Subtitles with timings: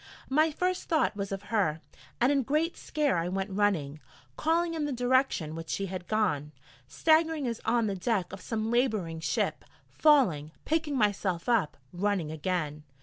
[0.31, 1.79] My first thought was of her,
[2.19, 3.99] and in great scare I went running,
[4.35, 6.53] calling in the direction which she had gone,
[6.87, 12.81] staggering as on the deck of some labouring ship, falling, picking myself up, running again.